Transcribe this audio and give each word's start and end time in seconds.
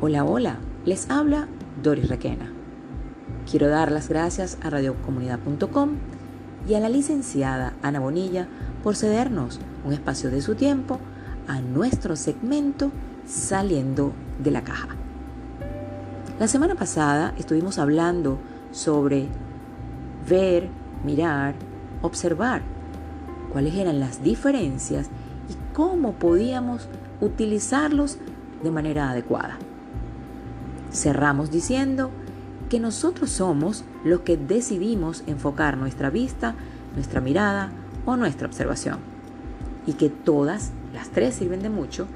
Hola, 0.00 0.22
hola, 0.22 0.58
les 0.84 1.10
habla 1.10 1.48
Doris 1.82 2.08
Requena. 2.08 2.52
Quiero 3.50 3.66
dar 3.66 3.90
las 3.90 4.08
gracias 4.08 4.56
a 4.62 4.70
radiocomunidad.com 4.70 5.90
y 6.68 6.74
a 6.74 6.80
la 6.80 6.88
licenciada 6.88 7.74
Ana 7.82 7.98
Bonilla 7.98 8.46
por 8.84 8.94
cedernos 8.94 9.58
un 9.84 9.92
espacio 9.92 10.30
de 10.30 10.40
su 10.40 10.54
tiempo 10.54 11.00
a 11.48 11.60
nuestro 11.60 12.14
segmento 12.14 12.92
Saliendo 13.26 14.12
de 14.38 14.52
la 14.52 14.62
Caja. 14.62 14.86
La 16.38 16.46
semana 16.46 16.76
pasada 16.76 17.34
estuvimos 17.36 17.80
hablando 17.80 18.38
sobre 18.70 19.26
ver, 20.28 20.68
mirar, 21.04 21.56
observar, 22.02 22.62
cuáles 23.52 23.74
eran 23.74 23.98
las 23.98 24.22
diferencias 24.22 25.08
y 25.48 25.74
cómo 25.74 26.12
podíamos 26.12 26.88
utilizarlos 27.20 28.18
de 28.62 28.70
manera 28.70 29.10
adecuada. 29.10 29.58
Cerramos 30.92 31.50
diciendo 31.50 32.10
que 32.68 32.80
nosotros 32.80 33.30
somos 33.30 33.84
los 34.04 34.20
que 34.20 34.36
decidimos 34.36 35.22
enfocar 35.26 35.76
nuestra 35.76 36.10
vista, 36.10 36.54
nuestra 36.94 37.20
mirada 37.20 37.70
o 38.04 38.16
nuestra 38.16 38.46
observación. 38.46 38.98
Y 39.86 39.94
que 39.94 40.10
todas, 40.10 40.72
las 40.92 41.08
tres 41.08 41.34
sirven 41.34 41.62
de 41.62 41.70
mucho, 41.70 42.06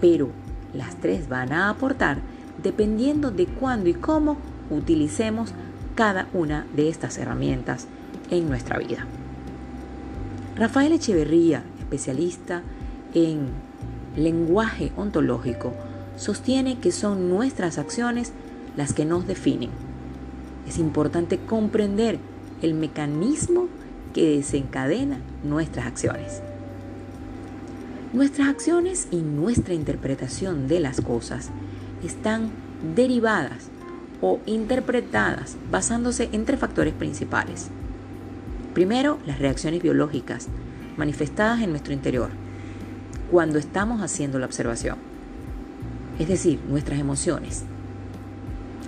pero 0.00 0.28
las 0.74 0.96
tres 0.96 1.28
van 1.28 1.52
a 1.52 1.70
aportar 1.70 2.18
dependiendo 2.62 3.30
de 3.30 3.46
cuándo 3.46 3.88
y 3.88 3.94
cómo 3.94 4.36
utilicemos 4.70 5.52
cada 5.94 6.28
una 6.32 6.66
de 6.74 6.88
estas 6.88 7.18
herramientas 7.18 7.86
en 8.30 8.48
nuestra 8.48 8.78
vida. 8.78 9.06
Rafael 10.56 10.92
Echeverría, 10.92 11.62
especialista 11.78 12.62
en 13.14 13.48
lenguaje 14.16 14.92
ontológico, 14.96 15.72
sostiene 16.18 16.78
que 16.78 16.92
son 16.92 17.30
nuestras 17.30 17.78
acciones 17.78 18.32
las 18.76 18.92
que 18.92 19.04
nos 19.04 19.26
definen. 19.26 19.70
Es 20.66 20.78
importante 20.78 21.38
comprender 21.38 22.18
el 22.60 22.74
mecanismo 22.74 23.68
que 24.12 24.36
desencadena 24.36 25.18
nuestras 25.44 25.86
acciones. 25.86 26.42
Nuestras 28.12 28.48
acciones 28.48 29.06
y 29.10 29.16
nuestra 29.16 29.74
interpretación 29.74 30.66
de 30.66 30.80
las 30.80 31.00
cosas 31.00 31.50
están 32.04 32.50
derivadas 32.96 33.68
o 34.20 34.40
interpretadas 34.46 35.56
basándose 35.70 36.28
en 36.32 36.44
tres 36.44 36.58
factores 36.58 36.94
principales. 36.94 37.68
Primero, 38.74 39.18
las 39.24 39.38
reacciones 39.38 39.82
biológicas 39.82 40.48
manifestadas 40.96 41.60
en 41.60 41.70
nuestro 41.70 41.92
interior 41.92 42.30
cuando 43.30 43.58
estamos 43.58 44.00
haciendo 44.02 44.38
la 44.38 44.46
observación 44.46 45.07
es 46.18 46.28
decir, 46.28 46.60
nuestras 46.68 46.98
emociones. 46.98 47.64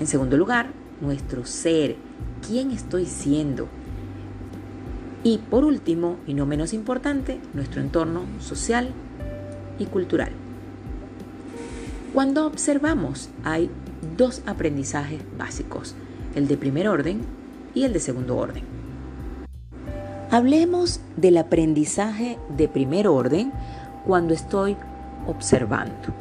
En 0.00 0.06
segundo 0.06 0.36
lugar, 0.36 0.68
nuestro 1.00 1.44
ser, 1.44 1.96
quién 2.46 2.70
estoy 2.70 3.06
siendo. 3.06 3.68
Y 5.22 5.38
por 5.38 5.64
último, 5.64 6.16
y 6.26 6.34
no 6.34 6.46
menos 6.46 6.74
importante, 6.74 7.40
nuestro 7.54 7.80
entorno 7.80 8.24
social 8.40 8.90
y 9.78 9.86
cultural. 9.86 10.32
Cuando 12.12 12.46
observamos 12.46 13.30
hay 13.42 13.70
dos 14.16 14.42
aprendizajes 14.46 15.20
básicos, 15.38 15.94
el 16.34 16.46
de 16.46 16.56
primer 16.56 16.88
orden 16.88 17.22
y 17.74 17.84
el 17.84 17.92
de 17.92 18.00
segundo 18.00 18.36
orden. 18.36 18.64
Hablemos 20.30 21.00
del 21.16 21.38
aprendizaje 21.38 22.38
de 22.56 22.68
primer 22.68 23.08
orden 23.08 23.52
cuando 24.04 24.34
estoy 24.34 24.76
observando. 25.26 26.12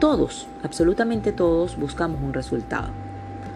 Todos, 0.00 0.46
absolutamente 0.62 1.30
todos, 1.30 1.76
buscamos 1.76 2.22
un 2.22 2.32
resultado. 2.32 2.88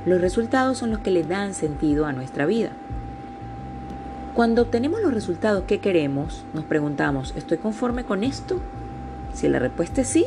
Los 0.05 0.21
resultados 0.21 0.77
son 0.77 0.91
los 0.91 0.99
que 0.99 1.11
le 1.11 1.23
dan 1.25 1.55
sentido 1.55 2.05
a 2.05 2.13
nuestra 2.13 2.45
vida. 2.45 2.69
Cuando 4.35 4.61
obtenemos 4.61 5.01
los 5.01 5.15
resultados 5.15 5.65
que 5.65 5.81
queremos, 5.81 6.45
nos 6.53 6.67
preguntamos, 6.67 7.33
¿estoy 7.35 7.57
conforme 7.57 8.05
con 8.05 8.23
esto? 8.23 8.61
Si 9.33 9.49
la 9.49 9.59
respuesta 9.59 10.03
es 10.03 10.09
sí, 10.09 10.27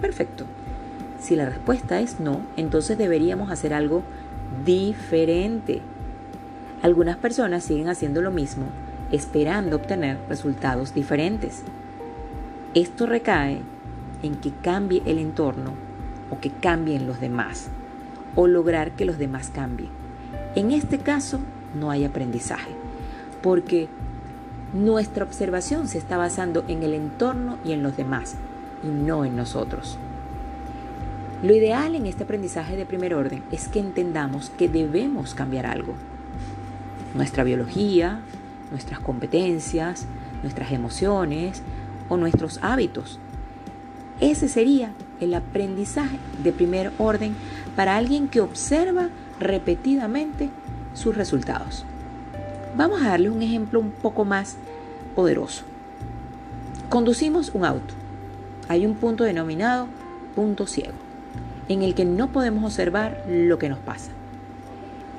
perfecto. 0.00 0.44
Si 1.20 1.36
la 1.36 1.46
respuesta 1.46 2.00
es 2.00 2.18
no, 2.18 2.40
entonces 2.56 2.98
deberíamos 2.98 3.52
hacer 3.52 3.74
algo 3.74 4.02
diferente. 4.64 5.82
Algunas 6.82 7.16
personas 7.16 7.62
siguen 7.62 7.88
haciendo 7.88 8.22
lo 8.22 8.32
mismo, 8.32 8.66
esperando 9.12 9.76
obtener 9.76 10.18
resultados 10.28 10.94
diferentes. 10.94 11.62
Esto 12.74 13.06
recae 13.06 13.62
en 14.24 14.36
que 14.36 14.52
cambie 14.52 15.02
el 15.04 15.18
entorno 15.18 15.74
o 16.30 16.40
que 16.40 16.50
cambien 16.50 17.06
los 17.06 17.20
demás 17.20 17.68
o 18.34 18.46
lograr 18.46 18.92
que 18.92 19.04
los 19.04 19.18
demás 19.18 19.50
cambien. 19.54 19.90
En 20.54 20.70
este 20.70 20.98
caso 20.98 21.40
no 21.78 21.90
hay 21.90 22.04
aprendizaje 22.04 22.70
porque 23.42 23.86
nuestra 24.72 25.24
observación 25.24 25.88
se 25.88 25.98
está 25.98 26.16
basando 26.16 26.64
en 26.68 26.82
el 26.82 26.94
entorno 26.94 27.58
y 27.66 27.72
en 27.72 27.82
los 27.82 27.98
demás 27.98 28.36
y 28.82 28.86
no 28.86 29.26
en 29.26 29.36
nosotros. 29.36 29.98
Lo 31.42 31.54
ideal 31.54 31.94
en 31.94 32.06
este 32.06 32.24
aprendizaje 32.24 32.76
de 32.76 32.86
primer 32.86 33.12
orden 33.14 33.42
es 33.52 33.68
que 33.68 33.78
entendamos 33.78 34.50
que 34.56 34.70
debemos 34.70 35.34
cambiar 35.34 35.66
algo. 35.66 35.92
Nuestra 37.14 37.44
biología, 37.44 38.20
nuestras 38.70 39.00
competencias, 39.00 40.06
nuestras 40.42 40.72
emociones 40.72 41.62
o 42.08 42.16
nuestros 42.16 42.58
hábitos 42.62 43.20
ese 44.20 44.48
sería 44.48 44.92
el 45.20 45.34
aprendizaje 45.34 46.18
de 46.42 46.52
primer 46.52 46.92
orden 46.98 47.34
para 47.76 47.96
alguien 47.96 48.28
que 48.28 48.40
observa 48.40 49.08
repetidamente 49.40 50.50
sus 50.94 51.16
resultados. 51.16 51.84
Vamos 52.76 53.02
a 53.02 53.10
darles 53.10 53.32
un 53.32 53.42
ejemplo 53.42 53.80
un 53.80 53.90
poco 53.90 54.24
más 54.24 54.56
poderoso. 55.14 55.64
Conducimos 56.88 57.50
un 57.54 57.64
auto. 57.64 57.94
Hay 58.68 58.86
un 58.86 58.94
punto 58.94 59.24
denominado 59.24 59.88
punto 60.34 60.66
ciego, 60.66 60.94
en 61.68 61.82
el 61.82 61.94
que 61.94 62.04
no 62.04 62.32
podemos 62.32 62.64
observar 62.64 63.24
lo 63.28 63.58
que 63.58 63.68
nos 63.68 63.78
pasa. 63.78 64.10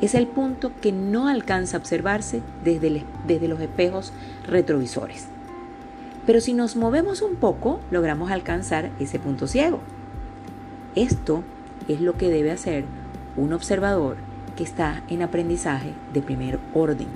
Es 0.02 0.14
el 0.14 0.28
punto 0.28 0.72
que 0.82 0.92
no 0.92 1.28
alcanza 1.28 1.78
a 1.78 1.80
observarse 1.80 2.42
desde, 2.64 3.04
desde 3.26 3.48
los 3.48 3.62
espejos 3.62 4.12
retrovisores. 4.46 5.28
Pero 6.26 6.42
si 6.42 6.54
nos 6.54 6.76
movemos 6.76 7.22
un 7.22 7.36
poco, 7.36 7.80
logramos 7.92 8.32
alcanzar 8.32 8.90
ese 9.00 9.20
punto 9.20 9.48
ciego. 9.48 9.80
Esto 10.96 11.44
es 11.88 12.02
lo 12.02 12.14
que 12.14 12.30
debe 12.30 12.52
hacer 12.52 12.86
un 13.38 13.54
observador 13.54 14.18
que 14.56 14.64
está 14.64 15.04
en 15.10 15.22
aprendizaje 15.22 15.94
de 16.14 16.22
primer 16.22 16.60
orden. 16.74 17.08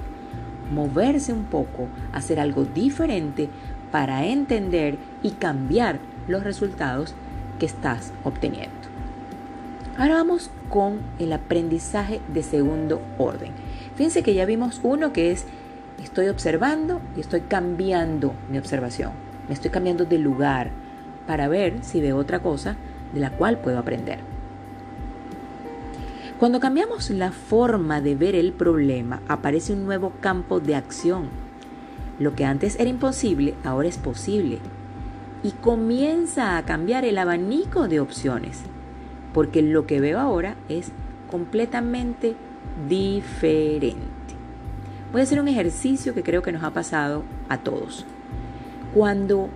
Moverse 0.74 1.34
un 1.34 1.46
poco, 1.46 1.88
hacer 2.14 2.40
algo 2.40 2.66
diferente 2.66 3.50
para 3.92 4.26
entender 4.26 4.98
y 5.24 5.32
cambiar 5.32 6.00
los 6.28 6.44
resultados 6.44 7.16
que 7.58 7.66
estás 7.66 8.14
obteniendo. 8.24 8.78
Ahora 9.98 10.16
vamos 10.16 10.52
con 10.70 11.00
el 11.18 11.34
aprendizaje 11.34 12.22
de 12.32 12.44
segundo 12.44 13.02
orden. 13.18 13.52
Fíjense 13.96 14.24
que 14.24 14.34
ya 14.34 14.46
vimos 14.46 14.80
uno 14.84 15.12
que 15.12 15.32
es 15.32 15.46
Estoy 16.04 16.30
observando 16.30 17.02
y 17.18 17.20
estoy 17.20 17.42
cambiando 17.42 18.34
mi 18.50 18.58
observación. 18.58 19.12
Me 19.48 19.54
estoy 19.54 19.70
cambiando 19.70 20.06
de 20.06 20.18
lugar 20.18 20.72
para 21.28 21.48
ver 21.48 21.84
si 21.84 22.00
veo 22.00 22.18
otra 22.18 22.40
cosa 22.40 22.78
de 23.14 23.20
la 23.20 23.32
cual 23.32 23.60
puedo 23.60 23.78
aprender. 23.78 24.20
Cuando 26.40 26.62
cambiamos 26.62 27.10
la 27.10 27.32
forma 27.34 28.00
de 28.00 28.16
ver 28.16 28.34
el 28.36 28.54
problema, 28.54 29.22
aparece 29.28 29.74
un 29.74 29.84
nuevo 29.86 30.14
campo 30.22 30.62
de 30.62 30.76
acción. 30.76 31.28
Lo 32.18 32.34
que 32.34 32.46
antes 32.46 32.80
era 32.80 32.90
imposible, 32.90 33.56
ahora 33.66 33.90
es 33.90 33.98
posible. 33.98 34.60
Y 35.44 35.52
comienza 35.52 36.58
a 36.58 36.64
cambiar 36.64 37.04
el 37.04 37.18
abanico 37.18 37.90
de 37.90 38.00
opciones, 38.00 38.62
porque 39.34 39.62
lo 39.62 39.86
que 39.86 40.00
veo 40.00 40.18
ahora 40.18 40.56
es 40.70 40.92
completamente 41.30 42.36
diferente. 42.88 44.09
Voy 45.12 45.22
a 45.22 45.24
hacer 45.24 45.40
un 45.40 45.48
ejercicio 45.48 46.14
que 46.14 46.22
creo 46.22 46.44
que 46.44 46.52
nos 46.52 46.64
ha 46.64 46.72
pasado 46.72 47.24
a 47.50 47.58
todos. 47.58 48.06
Cuando 48.94 49.50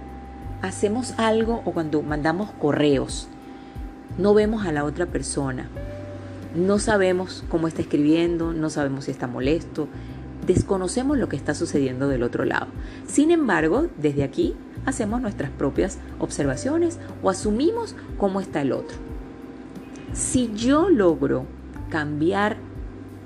hacemos 0.64 1.14
algo 1.18 1.62
o 1.66 1.72
cuando 1.74 2.02
mandamos 2.02 2.50
correos, 2.54 3.28
no 4.18 4.34
vemos 4.34 4.66
a 4.66 4.72
la 4.72 4.84
otra 4.84 5.06
persona, 5.06 5.68
no 6.56 6.80
sabemos 6.80 7.44
cómo 7.50 7.68
está 7.68 7.82
escribiendo, 7.82 8.52
no 8.54 8.72
sabemos 8.72 9.06
si 9.06 9.12
está 9.12 9.28
molesto, 9.28 9.88
desconocemos 10.48 11.20
lo 11.20 11.30
que 11.30 11.36
está 11.36 11.54
sucediendo 11.54 12.08
del 12.08 12.24
otro 12.24 12.46
lado. 12.46 12.68
Sin 13.08 13.30
embargo, 13.30 13.88
desde 13.98 14.24
aquí 14.24 14.56
hacemos 14.88 15.22
nuestras 15.22 15.52
propias 15.52 16.00
observaciones 16.18 17.00
o 17.22 17.30
asumimos 17.30 17.96
cómo 18.18 18.42
está 18.42 18.62
el 18.62 18.72
otro. 18.72 18.98
Si 20.14 20.52
yo 20.56 20.90
logro 20.90 21.46
cambiar 21.90 22.58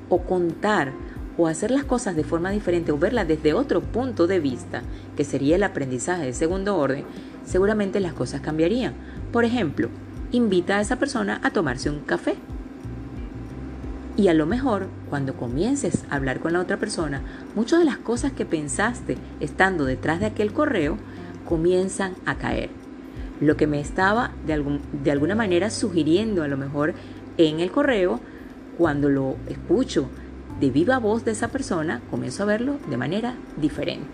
o 0.10 0.24
contar 0.24 0.92
o 1.38 1.48
hacer 1.48 1.72
las 1.72 1.84
cosas 1.84 2.16
de 2.16 2.24
forma 2.24 2.52
diferente 2.52 2.92
o 2.92 2.98
verlas 2.98 3.28
desde 3.28 3.54
otro 3.54 3.82
punto 3.82 4.28
de 4.28 4.40
vista, 4.40 4.82
que 5.16 5.24
sería 5.24 5.56
el 5.56 5.64
aprendizaje 5.64 6.26
de 6.26 6.34
segundo 6.34 6.76
orden, 6.78 7.06
seguramente 7.46 8.00
las 8.00 8.14
cosas 8.14 8.42
cambiarían. 8.42 8.94
Por 9.32 9.46
ejemplo, 9.46 9.90
invita 10.32 10.78
a 10.78 10.82
esa 10.82 10.98
persona 10.98 11.40
a 11.44 11.52
tomarse 11.52 11.90
un 11.90 12.00
café. 12.00 12.36
Y 14.18 14.30
a 14.30 14.34
lo 14.34 14.48
mejor, 14.48 14.88
cuando 15.12 15.36
comiences 15.36 16.04
a 16.10 16.16
hablar 16.16 16.40
con 16.40 16.54
la 16.54 16.60
otra 16.60 16.78
persona, 16.78 17.22
muchas 17.56 17.80
de 17.80 17.86
las 17.86 17.98
cosas 17.98 18.32
que 18.32 18.46
pensaste 18.46 19.18
estando 19.40 19.86
detrás 19.86 20.20
de 20.20 20.26
aquel 20.26 20.54
correo 20.54 20.98
comienzan 21.46 22.16
a 22.26 22.36
caer. 22.36 22.72
Lo 23.40 23.56
que 23.58 23.68
me 23.68 23.80
estaba 23.80 24.32
de, 24.48 24.80
de 25.04 25.12
alguna 25.12 25.36
manera 25.36 25.70
sugiriendo 25.70 26.42
a 26.42 26.48
lo 26.48 26.58
mejor 26.58 26.96
en 27.38 27.60
el 27.60 27.70
correo, 27.70 28.20
cuando 28.80 29.10
lo 29.10 29.38
escucho 29.48 30.10
de 30.60 30.72
viva 30.72 30.98
voz 30.98 31.24
de 31.26 31.32
esa 31.32 31.50
persona, 31.50 32.02
comienzo 32.10 32.44
a 32.44 32.48
verlo 32.48 32.78
de 32.90 32.98
manera 32.98 33.36
diferente. 33.58 34.08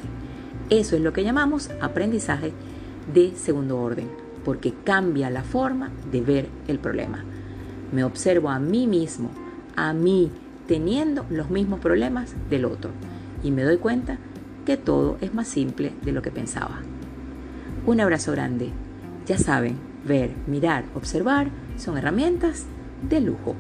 Eso 0.69 0.95
es 0.95 1.01
lo 1.01 1.13
que 1.13 1.23
llamamos 1.23 1.69
aprendizaje 1.81 2.53
de 3.13 3.33
segundo 3.35 3.79
orden, 3.79 4.09
porque 4.43 4.73
cambia 4.83 5.29
la 5.29 5.43
forma 5.43 5.91
de 6.11 6.21
ver 6.21 6.47
el 6.67 6.79
problema. 6.79 7.23
Me 7.91 8.03
observo 8.03 8.49
a 8.49 8.59
mí 8.59 8.87
mismo, 8.87 9.29
a 9.75 9.93
mí, 9.93 10.31
teniendo 10.67 11.25
los 11.29 11.49
mismos 11.49 11.79
problemas 11.79 12.33
del 12.49 12.65
otro, 12.65 12.91
y 13.43 13.51
me 13.51 13.63
doy 13.63 13.77
cuenta 13.77 14.17
que 14.65 14.77
todo 14.77 15.17
es 15.21 15.33
más 15.33 15.47
simple 15.47 15.93
de 16.03 16.11
lo 16.11 16.21
que 16.21 16.31
pensaba. 16.31 16.81
Un 17.85 17.99
abrazo 17.99 18.31
grande. 18.31 18.71
Ya 19.25 19.37
saben, 19.37 19.77
ver, 20.05 20.31
mirar, 20.47 20.85
observar 20.95 21.49
son 21.77 21.97
herramientas 21.97 22.65
de 23.09 23.19
lujo. 23.19 23.55